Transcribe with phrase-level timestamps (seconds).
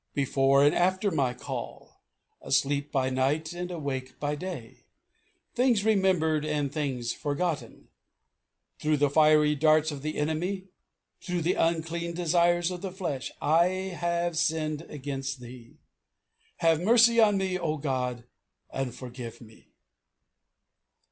[0.15, 2.01] Before and after my call.
[2.41, 4.87] Asleep by night and awake by day.
[5.53, 7.87] Things remembered and things forgotten.
[8.79, 10.69] Through the fiery darts of the enemy,
[11.21, 15.77] through the unclean desires of the flesh I have sinned against Thee.
[16.57, 18.23] Have mercy on me, O God,
[18.71, 19.67] and forgive me!"